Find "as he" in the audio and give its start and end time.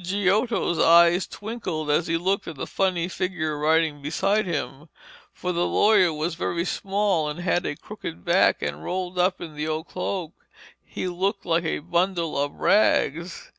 1.90-2.16